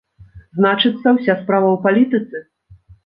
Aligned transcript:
Значыцца, 0.59 1.07
уся 1.17 1.37
справа 1.41 1.69
ў 1.75 1.77
палітыцы? 1.85 2.43